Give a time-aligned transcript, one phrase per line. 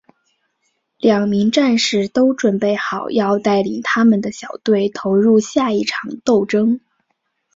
[0.97, 6.43] 两名战士都准备好要带领他们的小队投入下一场战斗。